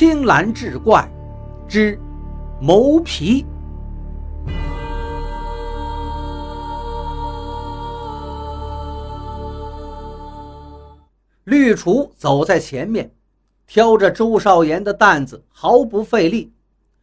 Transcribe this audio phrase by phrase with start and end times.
[0.00, 1.06] 青蓝志怪
[1.68, 2.00] 之
[2.58, 3.44] 谋皮。
[11.44, 13.14] 绿厨走在前面，
[13.66, 16.50] 挑着周少言的担子，毫不费力，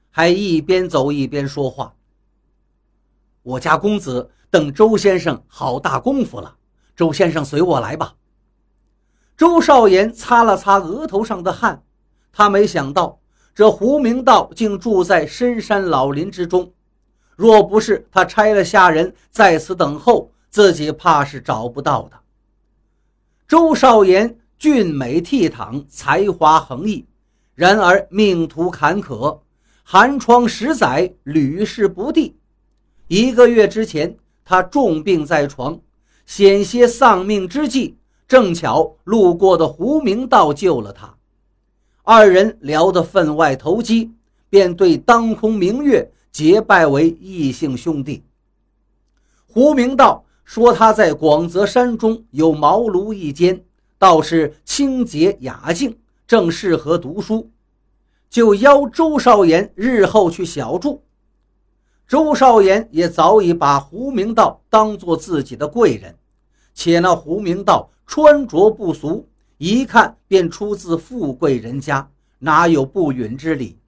[0.09, 1.93] 还一边走一边说话。
[3.43, 6.55] 我家公子等周先生好大功夫了，
[6.95, 8.15] 周先生随我来吧。
[9.37, 11.83] 周少言擦了擦额头上的汗，
[12.37, 13.19] 他没想到
[13.55, 16.71] 这胡明道竟住在深山老林之中，
[17.35, 22.19] 若不是他差了下人在此等候，自己怕是找不到的。
[23.47, 27.07] 周少言俊美倜傥，才华横溢，
[27.55, 29.39] 然而命途坎坷，
[29.81, 32.37] 寒窗十载，屡试不第。
[33.07, 34.15] 一个月之前，
[34.45, 35.79] 他重病在床，
[36.27, 41.16] 险些丧命之际，正巧路过的胡明道救了他。
[42.09, 44.13] 二人聊得分外投机，
[44.49, 48.23] 便对当空明月结拜为异姓兄弟。
[49.45, 50.23] 胡明道。
[50.45, 53.61] 说他在广泽山中有茅庐一间，
[53.97, 57.49] 倒是清洁雅静，正适合读书，
[58.29, 61.03] 就邀周少言日后去小住。
[62.07, 66.15] 周少言也早已把胡明道当做自己的贵人，
[66.73, 69.27] 且那胡明道穿着不俗，
[69.57, 73.79] 一看便出自富贵人家，哪有不允之理？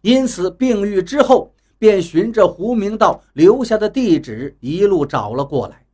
[0.00, 5.84] 因此病愈之后，便循着胡明道留下的地址一路找了过来。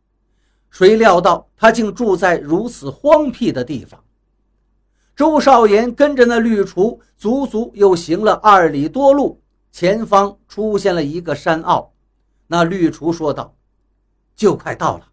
[0.71, 4.03] 谁料到他竟住在如此荒僻的地方？
[5.17, 9.41] 周少言跟着那绿厨，足足又行了二里多路，
[9.73, 11.93] 前方出现了一个山坳。
[12.47, 13.57] 那绿厨说道
[14.37, 15.09] ：“就快到了。”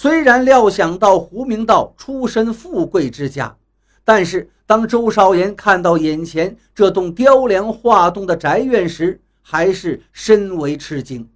[0.00, 3.56] 虽然料想到胡明道出身富贵之家，
[4.04, 11.28] 但是当周少言看到眼前这栋雕梁画栋的宅院时，还是深为吃惊。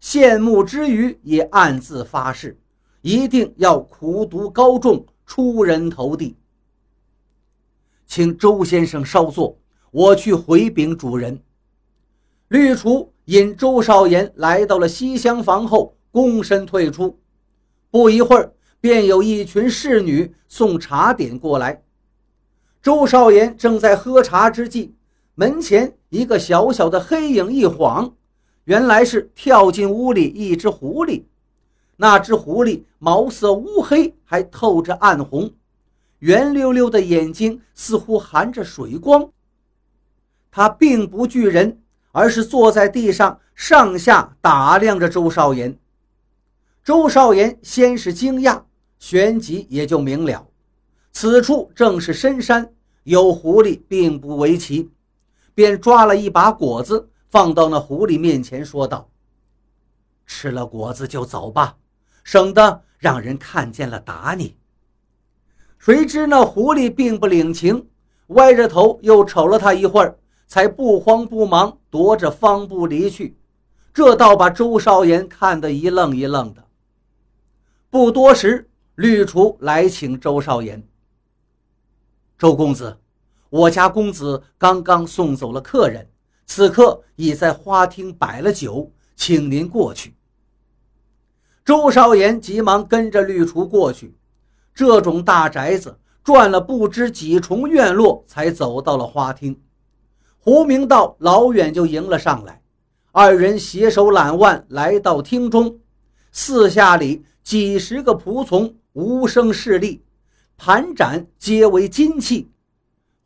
[0.00, 2.58] 羡慕之余，也暗自发誓，
[3.02, 6.36] 一定要苦读高中，出人头地。
[8.04, 9.56] 请周先生稍坐，
[9.92, 11.40] 我去回禀主人。
[12.48, 17.16] 绿厨引周少言来到了西厢房后，躬身退出。
[17.92, 21.82] 不一会儿，便有一群侍女送茶点过来。
[22.82, 24.94] 周少言正在喝茶之际，
[25.34, 28.14] 门前一个小小的黑影一晃。
[28.64, 31.24] 原来是跳进屋里一只狐狸，
[31.96, 35.52] 那只狐狸毛色乌黑，还透着暗红，
[36.20, 39.28] 圆溜溜的眼睛似乎含着水光。
[40.50, 41.82] 它并不惧人，
[42.12, 45.78] 而是坐在地上上下打量着周少言。
[46.84, 48.60] 周少言先是惊讶，
[48.98, 50.48] 旋即也就明了，
[51.12, 52.72] 此处正是深山，
[53.04, 54.90] 有狐狸并不为奇，
[55.54, 57.08] 便抓了一把果子。
[57.30, 59.08] 放到那狐狸面前，说道
[60.26, 61.76] ：“吃了果子就走吧，
[62.24, 64.56] 省得让人看见了打你。”
[65.78, 67.88] 谁知那狐狸并不领情，
[68.26, 73.38] 歪着头又瞅了他一会儿，才不慌不忙踱着方步离去。
[73.94, 76.62] 这倒把周少言看得一愣一愣的。
[77.92, 80.82] 不多时，绿厨来请周少言
[82.38, 82.96] ：“周公子，
[83.50, 86.08] 我家公子刚刚送走了客人。”
[86.46, 90.16] 此刻已在花厅摆了酒，请您过去。
[91.66, 94.16] 周少言急忙跟着绿厨过去。
[94.74, 99.60] 这种大宅子转了不知几重院落，才走到了花厅。
[100.38, 102.62] 胡明道老远就迎了上来，
[103.10, 105.78] 二人携手揽腕来到厅中。
[106.34, 110.02] 四下里几十个仆从无声侍立，
[110.56, 112.50] 盘盏皆为金器，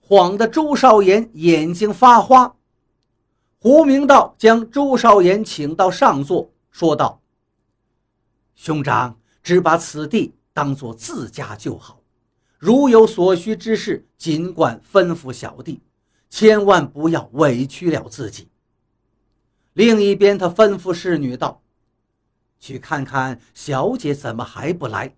[0.01, 2.57] 晃得周少言眼睛发花。
[3.59, 7.21] 胡明道将周少言请到上座，说道
[8.55, 12.01] ：“兄长只把此地当做自家就好，
[12.59, 15.81] 如有所需之事，尽管吩咐小弟，
[16.31, 18.49] 千万不要委屈了自己。”
[19.75, 21.61] 另一边，他吩咐侍女道
[22.59, 25.15] ：“去看看小姐怎么还不来。”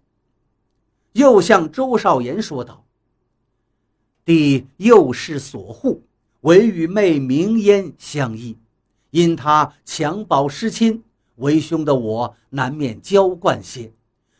[1.13, 2.85] 又向周少言说道
[4.25, 6.03] ：“弟幼师所护。”
[6.43, 8.57] 唯与妹明烟相依，
[9.11, 11.03] 因他襁褓失亲，
[11.35, 13.93] 为兄的我难免娇惯些，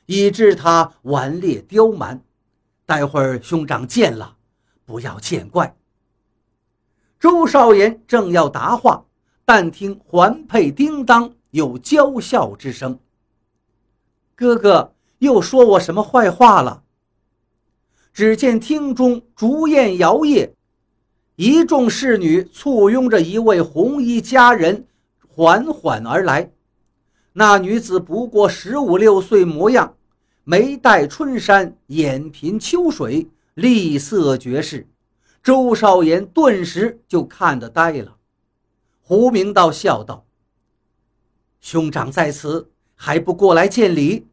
[0.07, 2.23] 以致他顽劣刁蛮。
[2.87, 4.37] 待会儿兄长见了，
[4.87, 5.77] 不要见怪。
[7.19, 9.05] 周少言正要答话，
[9.45, 12.99] 但听环佩叮当有娇笑之声。
[14.35, 16.83] 哥哥又说我什么坏话了？
[18.13, 20.53] 只见厅中烛焰摇曳。
[21.37, 24.87] 一众侍女簇拥着一位红衣佳人
[25.29, 26.51] 缓缓而来。
[27.33, 29.95] 那女子不过十五六岁模样，
[30.43, 34.89] 眉黛春山，眼颦秋水，丽色绝世。
[35.41, 38.17] 周少言顿时就看得呆了。
[39.01, 40.27] 胡明道笑道
[41.61, 44.27] ：“兄长在此，还不过来见礼？”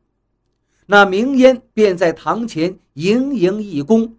[0.88, 4.14] 那明烟便在堂前盈盈一躬，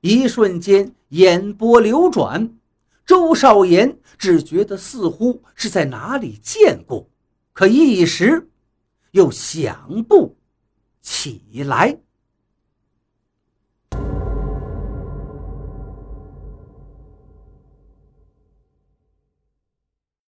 [0.00, 2.56] 一瞬间眼波流转。
[3.04, 7.08] 周少言只觉得似乎是在哪里见过。
[7.52, 8.48] 可一时，
[9.10, 10.36] 又想不
[11.02, 11.98] 起来。